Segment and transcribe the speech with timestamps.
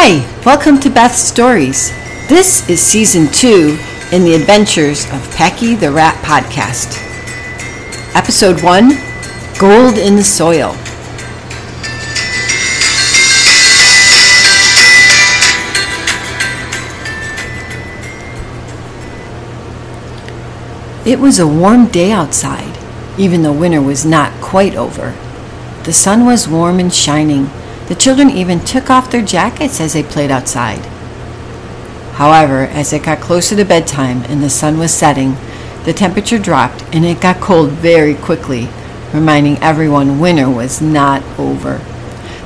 [0.00, 1.90] Hi, welcome to Beth's Stories.
[2.28, 3.76] This is season two
[4.12, 6.96] in the adventures of Packy the Rat podcast.
[8.14, 8.90] Episode one
[9.58, 10.76] Gold in the Soil.
[21.04, 22.78] It was a warm day outside,
[23.18, 25.16] even though winter was not quite over.
[25.82, 27.50] The sun was warm and shining.
[27.88, 30.84] The children even took off their jackets as they played outside.
[32.16, 35.36] However, as it got closer to bedtime and the sun was setting,
[35.84, 38.68] the temperature dropped and it got cold very quickly,
[39.14, 41.80] reminding everyone winter was not over.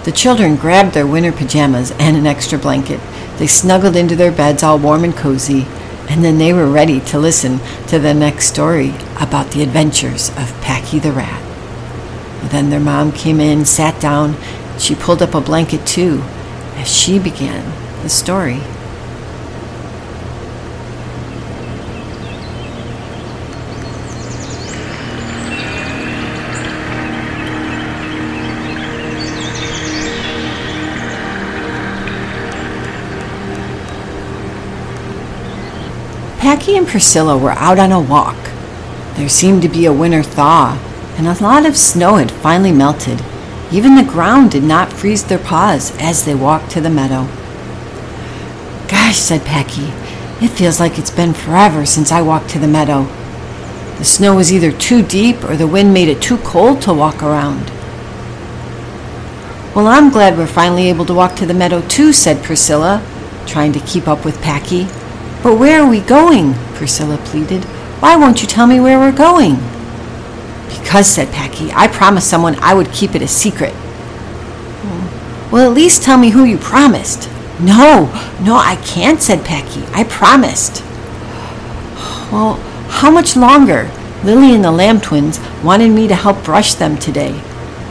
[0.05, 3.00] The children grabbed their winter pajamas and an extra blanket.
[3.38, 5.66] They snuggled into their beds all warm and cozy,
[6.09, 10.56] and then they were ready to listen to the next story about the adventures of
[10.61, 11.42] Packy the Rat.
[12.50, 14.36] Then their mom came in, sat down,
[14.78, 16.23] she pulled up a blanket too
[16.77, 17.65] as she began
[18.03, 18.61] the story.
[36.39, 38.36] Packy and Priscilla were out on a walk.
[39.14, 40.79] There seemed to be a winter thaw,
[41.17, 43.23] and a lot of snow had finally melted.
[43.73, 47.27] Even the ground did not freeze their paws as they walked to the meadow.
[48.87, 49.87] Gosh, said Packy,
[50.45, 53.05] it feels like it's been forever since I walked to the meadow.
[53.97, 57.23] The snow was either too deep or the wind made it too cold to walk
[57.23, 57.70] around.
[59.75, 63.03] Well, I'm glad we're finally able to walk to the meadow too, said Priscilla,
[63.47, 64.84] trying to keep up with Packy.
[65.42, 66.53] But where are we going?
[66.75, 67.64] Priscilla pleaded.
[68.01, 69.55] Why won't you tell me where we're going?
[70.81, 73.75] Because, said Packy, I promised someone I would keep it a secret.
[75.51, 77.29] Well, at least tell me who you promised.
[77.61, 78.07] No,
[78.42, 79.85] no, I can't, said Packy.
[79.92, 80.83] I promised.
[82.33, 82.55] Well,
[82.89, 83.91] how much longer?
[84.24, 87.39] Lily and the Lamb twins wanted me to help brush them today.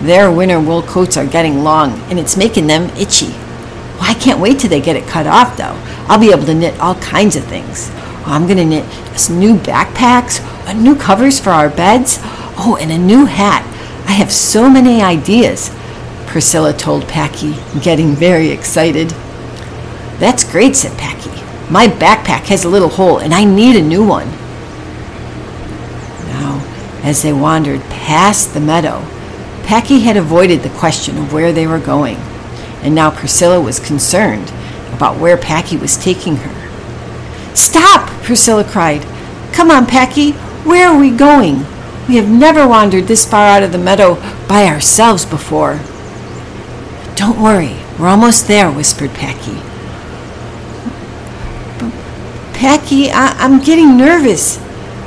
[0.01, 3.27] Their winter wool coats are getting long, and it's making them itchy.
[3.27, 5.77] Well, I can't wait till they get it cut off, though.
[6.07, 7.91] I'll be able to knit all kinds of things.
[8.25, 8.85] I'm going to knit
[9.29, 12.17] new backpacks, uh, new covers for our beds,
[12.57, 13.65] oh, and a new hat.
[14.07, 15.73] I have so many ideas,
[16.27, 19.09] Priscilla told Packy, getting very excited.
[20.19, 21.29] That's great, said Packy.
[21.71, 24.27] My backpack has a little hole, and I need a new one.
[26.27, 26.61] Now,
[27.03, 29.05] as they wandered past the meadow,
[29.63, 32.17] Packy had avoided the question of where they were going,
[32.81, 34.51] and now Priscilla was concerned
[34.91, 37.55] about where Packy was taking her.
[37.55, 38.09] Stop!
[38.23, 39.05] Priscilla cried.
[39.53, 40.31] Come on, Packy.
[40.63, 41.65] Where are we going?
[42.07, 44.15] We have never wandered this far out of the meadow
[44.47, 45.79] by ourselves before.
[47.15, 49.61] Don't worry, we're almost there, whispered Packy.
[52.53, 54.59] Packy, I- I'm getting nervous.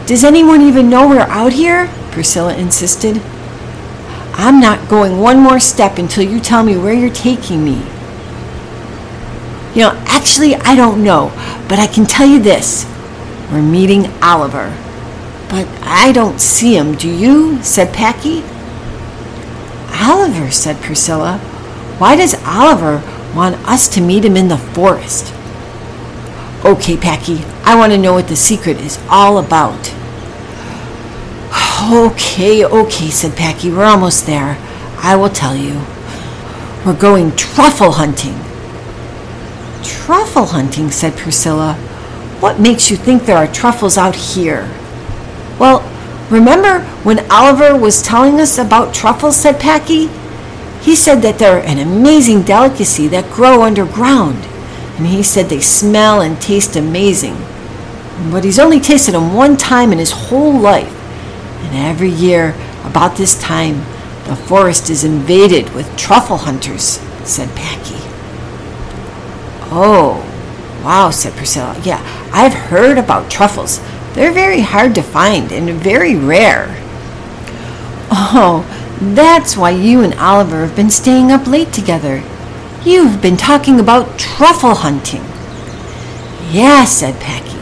[0.06, 1.88] Does anyone even know we're out here?
[2.10, 3.20] Priscilla insisted.
[4.34, 7.82] I'm not going one more step until you tell me where you're taking me.
[9.74, 11.32] You know, actually, I don't know,
[11.68, 12.86] but I can tell you this.
[13.50, 14.72] We're meeting Oliver.
[15.54, 17.62] But I don't see him, do you?
[17.62, 18.42] said Packy.
[20.02, 21.38] Oliver, said Priscilla.
[21.98, 22.96] Why does Oliver
[23.36, 25.32] want us to meet him in the forest?
[26.64, 29.94] Okay, Packy, I want to know what the secret is all about.
[31.88, 33.70] Okay, okay, said Packy.
[33.70, 34.58] We're almost there.
[34.98, 35.74] I will tell you.
[36.84, 38.34] We're going truffle hunting.
[39.84, 41.74] Truffle hunting, said Priscilla.
[42.40, 44.68] What makes you think there are truffles out here?
[45.58, 45.80] Well,
[46.30, 50.08] remember when Oliver was telling us about truffles, said Packy?
[50.80, 54.44] He said that they're an amazing delicacy that grow underground.
[54.96, 57.36] And he said they smell and taste amazing.
[58.30, 60.92] But he's only tasted them one time in his whole life.
[61.64, 62.54] And every year,
[62.84, 63.78] about this time,
[64.24, 67.96] the forest is invaded with truffle hunters, said Packy.
[69.72, 70.22] Oh,
[70.84, 71.80] wow, said Priscilla.
[71.82, 72.00] Yeah,
[72.32, 73.78] I've heard about truffles.
[74.14, 76.80] They're very hard to find and very rare.
[78.10, 78.64] Oh,
[79.00, 82.22] that's why you and Oliver have been staying up late together.
[82.84, 85.24] You've been talking about truffle hunting.
[86.50, 87.58] Yeah, said Packy.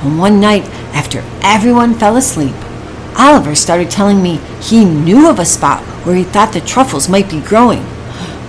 [0.00, 0.64] And one night,
[0.94, 2.54] after everyone fell asleep,
[3.18, 7.28] Oliver started telling me he knew of a spot where he thought the truffles might
[7.28, 7.84] be growing.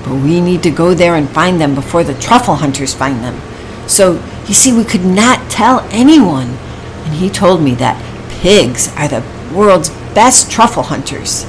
[0.03, 3.41] But we need to go there and find them before the truffle hunters find them.
[3.87, 6.57] So, you see, we could not tell anyone.
[7.05, 8.01] And he told me that
[8.41, 11.45] pigs are the world's best truffle hunters.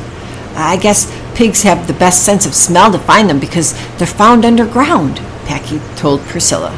[0.54, 4.44] I guess pigs have the best sense of smell to find them because they're found
[4.44, 5.16] underground.
[5.46, 6.76] Packy told Priscilla.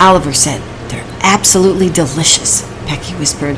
[0.00, 0.60] Oliver said,
[0.90, 3.56] They're absolutely delicious, Packy whispered.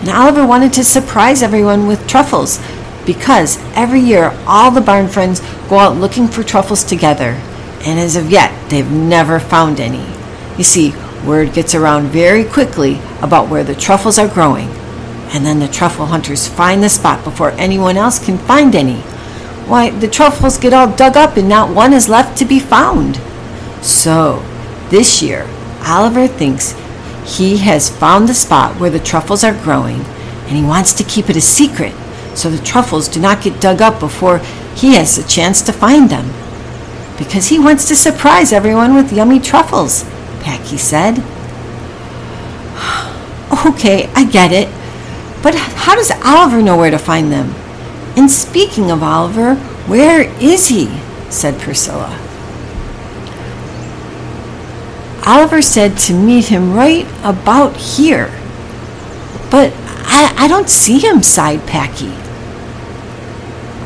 [0.00, 2.58] And Oliver wanted to surprise everyone with truffles
[3.06, 7.40] because every year all the barn friends go out looking for truffles together,
[7.84, 10.06] and as of yet, they've never found any.
[10.56, 10.92] You see,
[11.24, 14.68] word gets around very quickly about where the truffles are growing,
[15.28, 19.00] and then the truffle hunters find the spot before anyone else can find any.
[19.66, 23.20] Why, the truffles get all dug up and not one is left to be found.
[23.80, 24.44] So,
[24.90, 25.48] this year,
[25.86, 26.74] Oliver thinks
[27.24, 31.30] he has found the spot where the truffles are growing, and he wants to keep
[31.30, 31.94] it a secret
[32.34, 34.38] so the truffles do not get dug up before
[34.74, 36.32] he has a chance to find them.
[37.18, 40.04] Because he wants to surprise everyone with yummy truffles,
[40.42, 41.18] Packy said.
[43.66, 44.68] okay, I get it.
[45.42, 47.54] But how does Oliver know where to find them?
[48.16, 49.56] And speaking of Oliver,
[49.86, 50.98] where is he?
[51.30, 52.18] said Priscilla.
[55.24, 58.30] Oliver said to meet him right about here.
[59.50, 59.72] But
[60.04, 62.12] I, I don't see him, sighed Packy.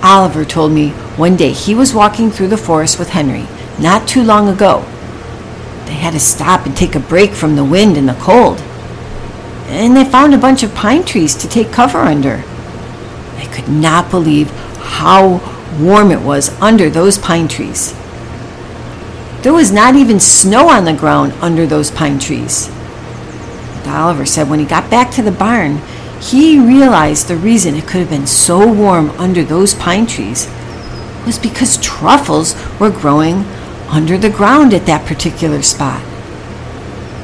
[0.02, 3.46] Oliver told me one day he was walking through the forest with Henry
[3.78, 4.84] not too long ago.
[5.86, 8.60] They had to stop and take a break from the wind and the cold.
[9.68, 12.44] And they found a bunch of pine trees to take cover under.
[13.36, 15.40] They could not believe how
[15.80, 17.92] warm it was under those pine trees.
[19.42, 22.70] There was not even snow on the ground under those pine trees.
[23.86, 25.80] Oliver said when he got back to the barn,
[26.20, 30.48] he realized the reason it could have been so warm under those pine trees
[31.24, 33.44] was because truffles were growing
[33.88, 36.02] under the ground at that particular spot.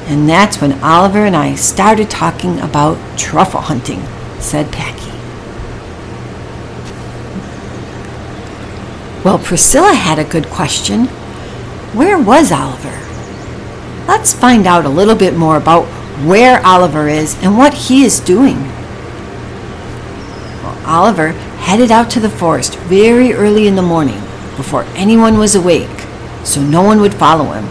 [0.07, 4.03] And that's when Oliver and I started talking about truffle hunting,
[4.41, 5.11] said Packy.
[9.25, 11.07] Well, Priscilla had a good question.
[11.95, 12.99] Where was Oliver?
[14.09, 15.85] Let's find out a little bit more about
[16.27, 18.61] where Oliver is and what he is doing.
[20.63, 21.33] Well, Oliver
[21.63, 24.21] headed out to the forest very early in the morning
[24.57, 25.89] before anyone was awake,
[26.45, 27.65] so no one would follow him.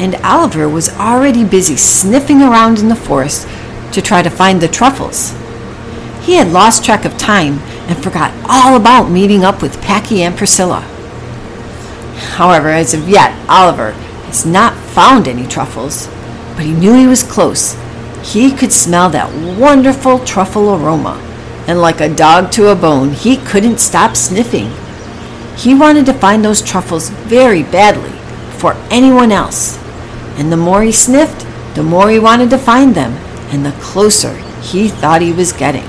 [0.00, 3.48] And Oliver was already busy sniffing around in the forest
[3.92, 5.34] to try to find the truffles.
[6.22, 10.36] He had lost track of time and forgot all about meeting up with Packy and
[10.36, 10.80] Priscilla.
[12.36, 13.92] However, as of yet, Oliver
[14.26, 16.08] has not found any truffles,
[16.54, 17.76] but he knew he was close.
[18.22, 21.18] He could smell that wonderful truffle aroma,
[21.66, 24.70] and like a dog to a bone, he couldn't stop sniffing.
[25.58, 28.12] He wanted to find those truffles very badly
[28.58, 29.76] for anyone else,
[30.38, 31.44] and the more he sniffed,
[31.74, 33.12] the more he wanted to find them,
[33.50, 35.84] and the closer he thought he was getting.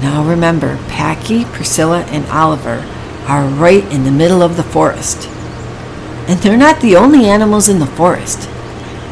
[0.00, 2.84] Now remember, Packy, Priscilla, and Oliver
[3.26, 5.28] are right in the middle of the forest.
[6.28, 8.48] And they're not the only animals in the forest.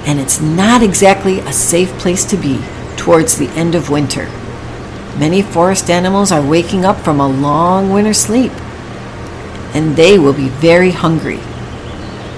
[0.06, 2.62] And it's not exactly a safe place to be
[2.96, 4.30] towards the end of winter.
[5.18, 8.52] Many forest animals are waking up from a long winter sleep.
[9.74, 11.40] And they will be very hungry.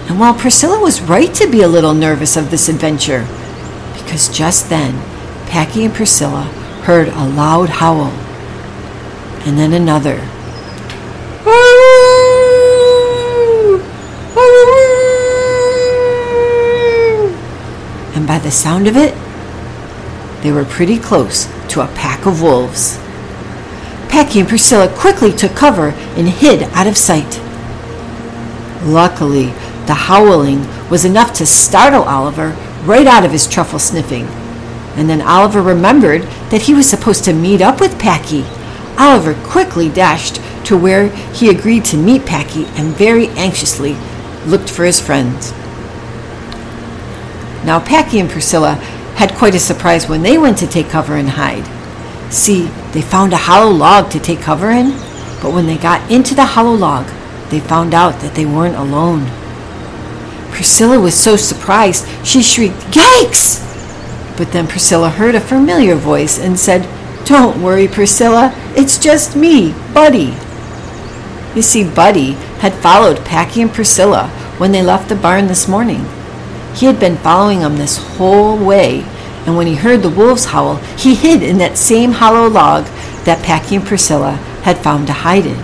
[0.08, 3.26] And while Priscilla was right to be a little nervous of this adventure,
[3.94, 4.94] because just then
[5.48, 6.44] Packy and Priscilla
[6.84, 8.12] heard a loud howl,
[9.47, 10.20] and then another,
[18.14, 19.14] and by the sound of it,
[20.42, 22.99] they were pretty close to a pack of wolves.
[24.09, 27.40] Packy and Priscilla quickly took cover and hid out of sight.
[28.83, 29.47] Luckily,
[29.87, 34.26] the howling was enough to startle Oliver right out of his truffle sniffing.
[34.97, 38.45] And then Oliver remembered that he was supposed to meet up with Packy.
[38.99, 43.97] Oliver quickly dashed to where he agreed to meet Packy and very anxiously
[44.47, 45.52] looked for his friends.
[47.64, 48.76] Now, Packy and Priscilla
[49.18, 51.66] had quite a surprise when they went to take cover and hide.
[52.32, 54.92] See, they found a hollow log to take cover in,
[55.42, 57.04] but when they got into the hollow log,
[57.50, 59.26] they found out that they weren't alone.
[60.52, 63.58] Priscilla was so surprised, she shrieked, Yikes!
[64.37, 66.87] But then Priscilla heard a familiar voice and said,
[67.26, 70.37] Don't worry, Priscilla, it's just me, Buddy.
[71.56, 76.06] You see, Buddy had followed Packy and Priscilla when they left the barn this morning.
[76.78, 79.00] He had been following them this whole way,
[79.44, 82.85] and when he heard the wolves howl, he hid in that same hollow log
[83.25, 85.58] that Packy and Priscilla had found to hide in.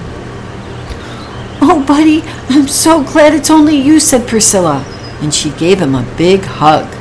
[1.62, 4.84] Oh, Buddy, I'm so glad it's only you, said Priscilla,
[5.20, 6.92] and she gave him a big hug.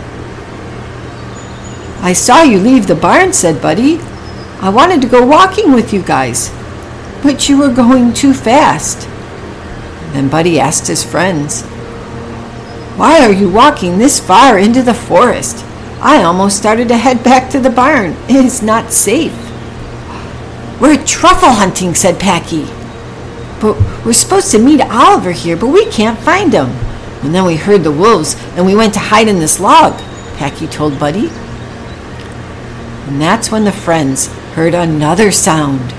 [2.03, 3.97] I saw you leave the barn, said Buddy.
[4.61, 6.51] I wanted to go walking with you guys,
[7.23, 9.07] but you were going too fast.
[10.13, 11.63] Then Buddy asked his friends,
[12.95, 15.65] Why are you walking this far into the forest?
[15.99, 18.11] I almost started to head back to the barn.
[18.29, 19.33] It is not safe.
[20.79, 22.65] We're truffle hunting, said Packy.
[23.59, 26.67] But we're supposed to meet Oliver here, but we can't find him.
[27.23, 29.97] And then we heard the wolves, and we went to hide in this log,
[30.35, 31.29] Packy told Buddy.
[33.07, 35.93] And that's when the friends heard another sound.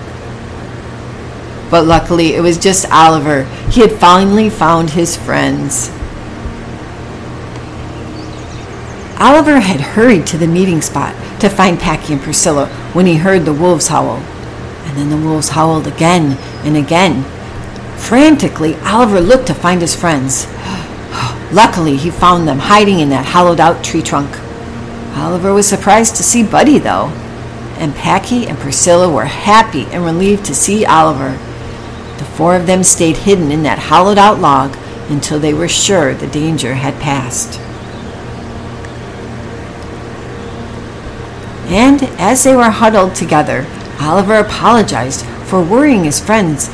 [1.70, 3.44] But luckily, it was just Oliver.
[3.70, 5.90] He had finally found his friends.
[9.18, 13.44] Oliver had hurried to the meeting spot to find Packy and Priscilla when he heard
[13.44, 14.16] the wolves howl.
[14.86, 17.24] And then the wolves howled again and again.
[17.96, 20.46] Frantically, Oliver looked to find his friends.
[21.52, 24.36] Luckily, he found them hiding in that hollowed out tree trunk.
[25.16, 27.08] Oliver was surprised to see Buddy, though,
[27.78, 31.38] and Packy and Priscilla were happy and relieved to see Oliver.
[32.18, 34.76] The four of them stayed hidden in that hollowed out log
[35.08, 37.60] until they were sure the danger had passed.
[41.74, 43.66] And as they were huddled together,
[44.00, 46.68] Oliver apologized for worrying his friends,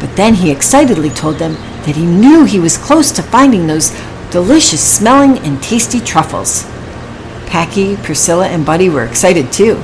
[0.00, 1.52] but then he excitedly told them
[1.86, 3.96] that he knew he was close to finding those
[4.32, 6.64] delicious smelling and tasty truffles.
[7.46, 9.76] Packy, Priscilla, and Buddy were excited too.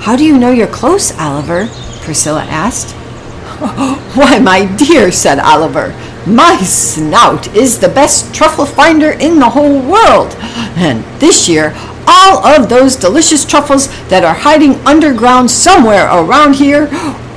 [0.00, 1.68] How do you know you're close, Oliver?
[2.00, 2.92] Priscilla asked.
[4.16, 5.94] Why, my dear, said Oliver,
[6.26, 10.34] my snout is the best truffle finder in the whole world.
[10.76, 11.74] And this year,
[12.06, 16.88] all of those delicious truffles that are hiding underground somewhere around here,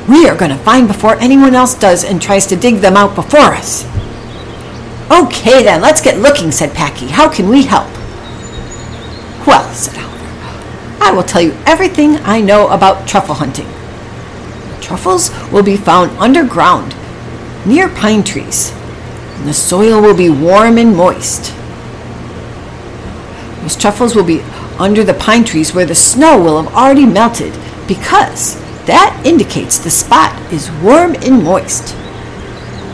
[0.08, 3.16] we are going to find before anyone else does and tries to dig them out
[3.16, 3.86] before us.
[5.12, 7.08] Okay, then, let's get looking, said Packy.
[7.08, 7.88] How can we help?
[9.48, 13.68] Well, said Oliver, I will tell you everything I know about truffle hunting.
[14.82, 16.96] Truffles will be found underground,
[17.66, 21.54] near pine trees, and the soil will be warm and moist.
[23.62, 24.40] Those truffles will be
[24.80, 27.54] under the pine trees where the snow will have already melted
[27.88, 31.94] because that indicates the spot is warm and moist.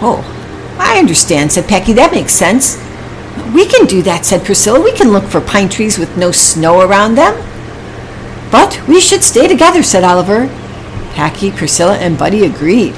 [0.02, 0.24] Oh,
[0.80, 1.94] I understand, said Packy.
[1.94, 2.78] That makes sense.
[3.54, 4.82] We can do that, said Priscilla.
[4.82, 7.34] We can look for pine trees with no snow around them.
[8.52, 10.48] But we should stay together, said Oliver.
[11.13, 12.96] Packy, Priscilla, and Buddy agreed.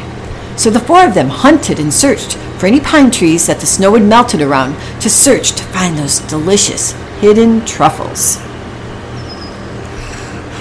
[0.57, 3.93] So the four of them hunted and searched for any pine trees that the snow
[3.93, 8.44] had melted around to search to find those delicious hidden truffles.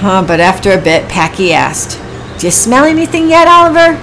[0.05, 1.99] Huh, but after a bit, Packy asked,
[2.39, 3.97] Do you smell anything yet, Oliver?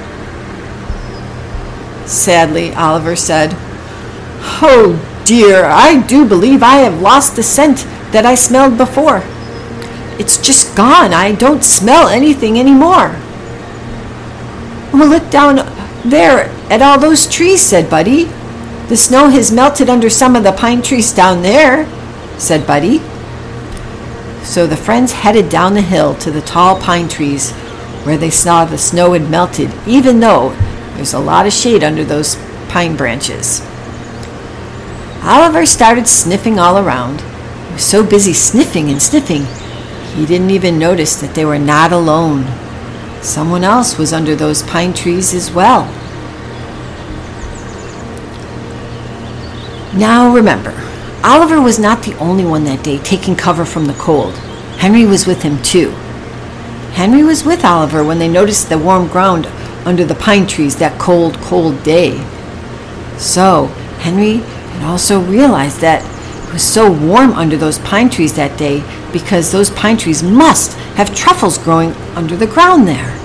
[2.07, 3.51] Sadly, Oliver said,
[4.63, 9.21] Oh dear, I do believe I have lost the scent that I smelled before.
[10.17, 11.13] It's just gone.
[11.13, 13.15] I don't smell anything anymore.
[14.91, 15.57] Well, look down
[16.03, 18.23] there at all those trees, said Buddy.
[18.87, 21.85] The snow has melted under some of the pine trees down there,
[22.39, 23.03] said Buddy.
[24.43, 27.51] So the friends headed down the hill to the tall pine trees
[28.03, 30.49] where they saw the snow had melted, even though
[30.95, 32.35] there's a lot of shade under those
[32.67, 33.61] pine branches.
[35.23, 37.21] Oliver started sniffing all around.
[37.67, 39.45] He was so busy sniffing and sniffing,
[40.15, 42.45] he didn't even notice that they were not alone.
[43.21, 45.85] Someone else was under those pine trees as well.
[49.95, 50.71] Now remember,
[51.23, 54.33] Oliver was not the only one that day taking cover from the cold.
[54.77, 55.91] Henry was with him too.
[56.93, 59.45] Henry was with Oliver when they noticed the warm ground
[59.85, 62.17] under the pine trees that cold, cold day.
[63.17, 63.67] So,
[63.99, 66.03] Henry had also realized that
[66.47, 70.73] it was so warm under those pine trees that day because those pine trees must
[70.95, 73.17] have truffles growing under the ground there.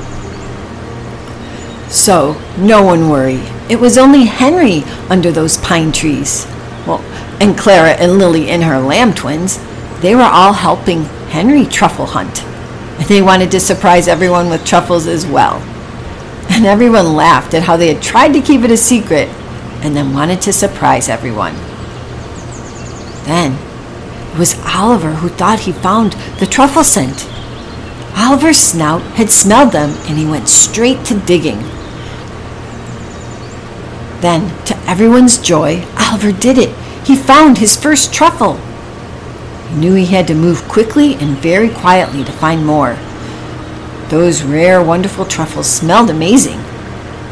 [1.88, 3.40] So, no one worry.
[3.70, 6.46] It was only Henry under those pine trees.
[6.86, 7.02] Well,
[7.40, 9.58] and Clara and Lily and her lamb twins.
[10.00, 12.42] They were all helping Henry truffle hunt.
[12.44, 15.60] And they wanted to surprise everyone with truffles as well.
[16.50, 19.28] And everyone laughed at how they had tried to keep it a secret
[19.82, 21.54] and then wanted to surprise everyone.
[23.24, 23.52] Then
[24.32, 27.28] it was Oliver who thought he found the truffle scent.
[28.16, 31.58] Oliver's snout had smelled them and he went straight to digging.
[34.20, 36.74] Then, to everyone's joy, Oliver did it.
[37.06, 38.56] He found his first truffle.
[39.68, 42.98] He knew he had to move quickly and very quietly to find more.
[44.08, 46.58] Those rare, wonderful truffles smelled amazing,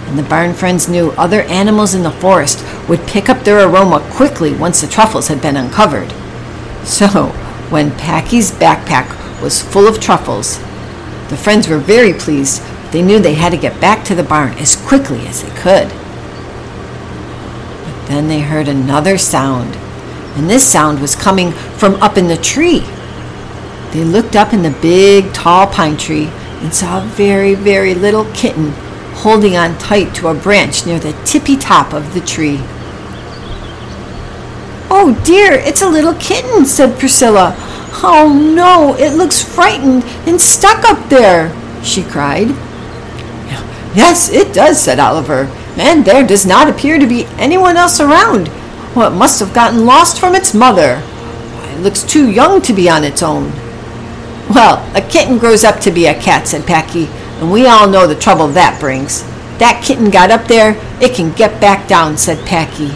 [0.07, 3.99] and the barn friends knew other animals in the forest would pick up their aroma
[4.13, 6.13] quickly once the truffles had been uncovered.
[6.85, 7.31] So,
[7.69, 10.59] when Packy's backpack was full of truffles,
[11.31, 12.63] the friends were very pleased.
[12.93, 15.91] They knew they had to get back to the barn as quickly as they could.
[18.07, 19.77] Then they heard another sound,
[20.37, 22.81] and this sound was coming from up in the tree.
[23.93, 26.27] They looked up in the big, tall pine tree
[26.61, 28.73] and saw a very, very little kitten
[29.15, 32.59] holding on tight to a branch near the tippy top of the tree.
[34.91, 37.55] Oh dear, it's a little kitten, said Priscilla.
[38.03, 42.49] Oh no, it looks frightened and stuck up there, she cried.
[43.95, 45.47] Yes, it does, said Oliver,
[45.77, 48.49] and there does not appear to be anyone else around.
[48.95, 51.03] Well, it must have gotten lost from its mother.
[51.73, 53.53] It looks too young to be on its own.
[54.49, 57.07] Well, a kitten grows up to be a cat, said Packy,
[57.41, 59.23] and we all know the trouble that brings.
[59.59, 62.91] That kitten got up there, it can get back down, said Packy.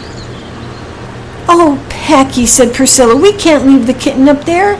[1.47, 4.75] Oh, Packy, said Priscilla, we can't leave the kitten up there.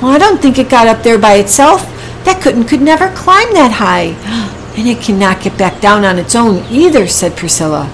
[0.00, 1.82] Well, I don't think it got up there by itself.
[2.24, 4.14] That kitten could never climb that high.
[4.76, 7.90] And it cannot get back down on its own either, said Priscilla.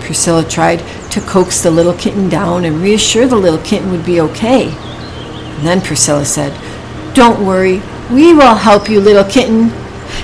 [0.00, 0.78] Priscilla tried
[1.10, 4.68] to coax the little kitten down and reassure the little kitten would be okay.
[4.68, 6.52] And then Priscilla said,
[7.14, 9.70] Don't worry, we will help you, little kitten.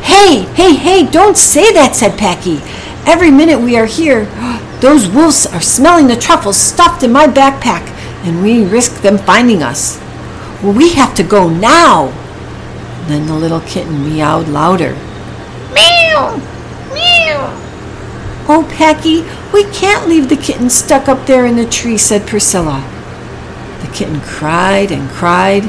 [0.04, 2.60] Hey, hey, hey, don't say that, said Packy.
[3.04, 4.26] Every minute we are here,
[4.80, 7.88] those wolves are smelling the truffles stuffed in my backpack,
[8.24, 9.98] and we risk them finding us.
[10.62, 12.06] Well, we have to go now.
[13.08, 14.96] Then the little kitten meowed louder.
[15.74, 16.36] Meow!
[16.92, 17.62] Meow!
[18.48, 22.80] Oh, Packy, we can't leave the kitten stuck up there in the tree, said Priscilla.
[23.80, 25.62] The kitten cried and cried.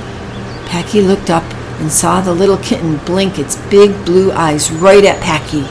[0.66, 1.44] Packy looked up
[1.80, 5.66] and saw the little kitten blink its big blue eyes right at Packy.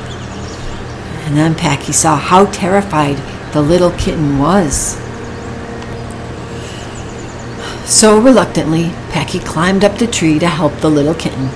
[1.27, 3.17] And then Packy saw how terrified
[3.53, 4.97] the little kitten was.
[7.85, 11.51] So reluctantly, Packy climbed up the tree to help the little kitten.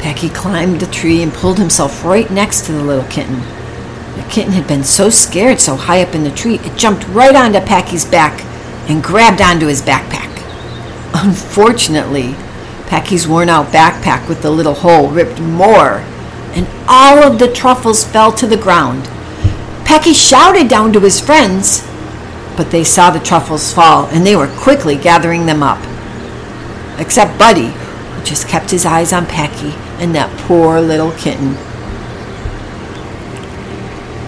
[0.00, 3.40] Packy climbed the tree and pulled himself right next to the little kitten.
[4.16, 7.34] The kitten had been so scared so high up in the tree, it jumped right
[7.34, 8.42] onto Packy's back
[8.88, 10.30] and grabbed onto his backpack.
[11.12, 12.34] Unfortunately,
[12.86, 15.98] Packy's worn out backpack with the little hole ripped more,
[16.54, 19.04] and all of the truffles fell to the ground.
[19.84, 21.86] Packy shouted down to his friends,
[22.56, 25.78] but they saw the truffles fall and they were quickly gathering them up.
[26.98, 31.54] Except Buddy, who just kept his eyes on Packy and that poor little kitten.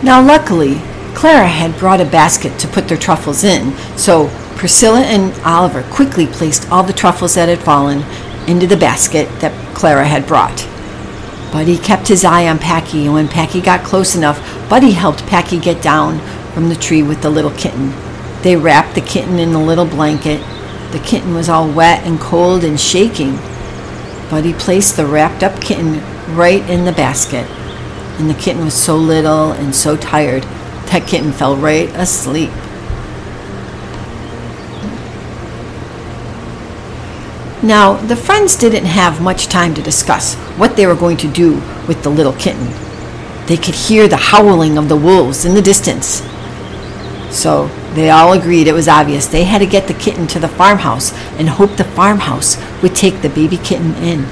[0.05, 0.81] Now, luckily,
[1.15, 6.27] Clara had brought a basket to put their truffles in, so Priscilla and Oliver quickly
[6.27, 8.05] placed all the truffles that had fallen
[8.49, 10.69] into the basket that Clara had brought.
[11.53, 15.59] Buddy kept his eye on Packy, and when Packy got close enough, Buddy helped Packy
[15.59, 16.19] get down
[16.53, 17.93] from the tree with the little kitten.
[18.43, 20.41] They wrapped the kitten in a little blanket.
[20.93, 23.39] The kitten was all wet and cold and shaking.
[24.33, 26.01] Buddy placed the wrapped up kitten
[26.35, 27.47] right in the basket
[28.19, 32.49] and the kitten was so little and so tired, that kitten fell right asleep.
[37.63, 41.57] Now, the friends didn't have much time to discuss what they were going to do
[41.87, 42.71] with the little kitten.
[43.49, 46.23] They could hear the howling of the wolves in the distance.
[47.31, 50.49] So they all agreed it was obvious they had to get the kitten to the
[50.49, 54.25] farmhouse and hope the farmhouse would take the baby kitten in.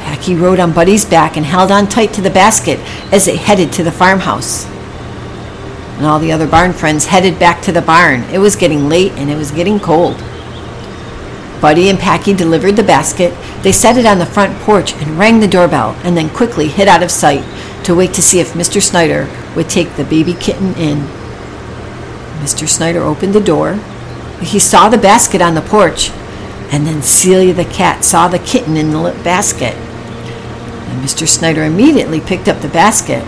[0.00, 2.78] Packy rode on Buddy's back and held on tight to the basket
[3.12, 4.66] as they headed to the farmhouse.
[5.96, 8.22] And all the other barn friends headed back to the barn.
[8.24, 10.22] It was getting late and it was getting cold.
[11.60, 13.34] Buddy and Packy delivered the basket.
[13.62, 16.86] They set it on the front porch and rang the doorbell and then quickly hid
[16.86, 17.44] out of sight
[17.84, 18.82] to wait to see if Mr.
[18.82, 21.25] Snyder would take the baby kitten in.
[22.38, 22.68] Mr.
[22.68, 23.74] Snyder opened the door.
[24.40, 26.10] He saw the basket on the porch,
[26.70, 29.74] and then Celia the cat saw the kitten in the basket.
[29.74, 31.26] And Mr.
[31.26, 33.24] Snyder immediately picked up the basket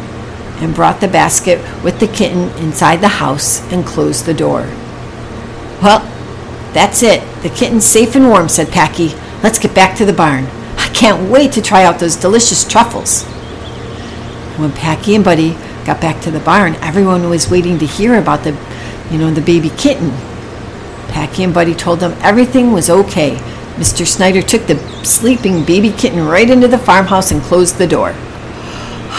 [0.61, 4.63] and brought the basket with the kitten inside the house and closed the door.
[5.83, 6.01] Well,
[6.73, 7.23] that's it.
[7.43, 9.09] The kitten's safe and warm, said Packy.
[9.43, 10.47] Let's get back to the barn.
[10.77, 13.25] I can't wait to try out those delicious truffles.
[14.59, 15.53] When Packy and Buddy
[15.85, 18.53] got back to the barn, everyone was waiting to hear about the,
[19.11, 20.11] you know, the baby kitten.
[21.09, 23.39] Packy and Buddy told them everything was okay
[23.79, 24.05] Mr.
[24.05, 28.09] Snyder took the sleeping baby kitten right into the farmhouse and closed the door.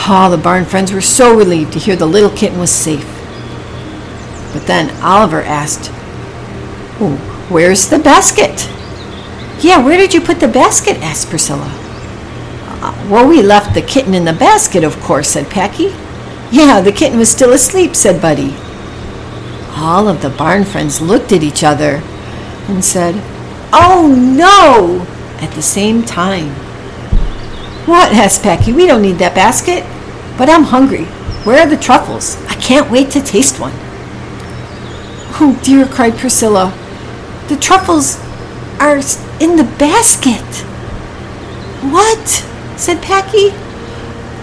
[0.09, 3.07] All oh, the barn friends were so relieved to hear the little kitten was safe.
[4.51, 5.91] But then Oliver asked,
[6.99, 7.15] oh,
[7.49, 8.69] Where's the basket?
[9.63, 10.97] Yeah, where did you put the basket?
[10.97, 11.71] asked Priscilla.
[12.81, 15.95] Uh, well, we left the kitten in the basket, of course, said Packy.
[16.51, 18.57] Yeah, the kitten was still asleep, said Buddy.
[19.75, 22.01] All of the barn friends looked at each other
[22.67, 23.15] and said,
[23.71, 25.05] Oh no!
[25.43, 26.49] At the same time.
[27.85, 28.11] What?
[28.13, 28.73] asked Packy.
[28.73, 29.83] We don't need that basket.
[30.37, 31.05] But I'm hungry.
[31.45, 32.37] Where are the truffles?
[32.45, 33.73] I can't wait to taste one.
[35.41, 36.73] Oh dear, cried Priscilla.
[37.47, 38.19] The truffles
[38.79, 38.97] are
[39.39, 40.65] in the basket.
[41.81, 42.27] What?
[42.77, 43.51] said Packy.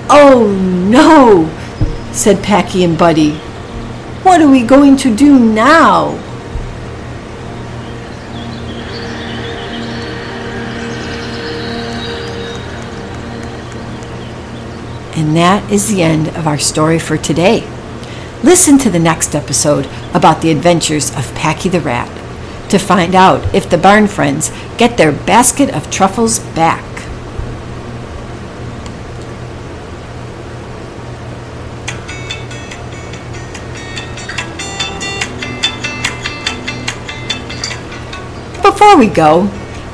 [0.09, 0.47] Oh
[0.91, 1.51] no,
[2.12, 3.41] said Packy and Buddy.
[4.27, 6.09] What are we going to do now?
[15.15, 17.61] And that is the end of our story for today.
[18.43, 22.09] Listen to the next episode about the adventures of Packy the Rat
[22.71, 26.86] to find out if the barn friends get their basket of truffles back.
[38.87, 39.46] Before we go,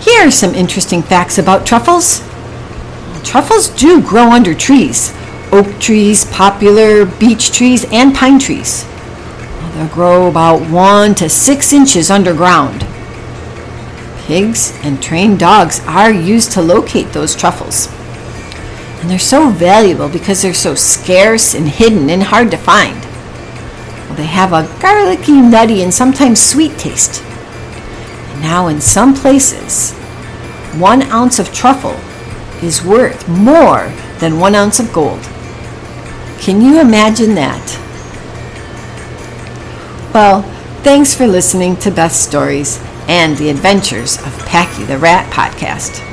[0.02, 2.18] here are some interesting facts about truffles.
[3.24, 5.14] Truffles do grow under trees
[5.50, 8.84] oak trees, poplar, beech trees, and pine trees.
[9.72, 12.86] They'll grow about one to six inches underground.
[14.26, 17.86] Pigs and trained dogs are used to locate those truffles.
[19.00, 23.00] And they're so valuable because they're so scarce and hidden and hard to find.
[24.06, 27.24] Well, they have a garlicky, nutty, and sometimes sweet taste.
[28.42, 29.92] Now, in some places,
[30.74, 31.96] one ounce of truffle
[32.60, 35.22] is worth more than one ounce of gold.
[36.40, 37.78] Can you imagine that?
[40.12, 40.42] Well,
[40.82, 46.11] thanks for listening to Beth's Stories and the Adventures of Packy the Rat podcast.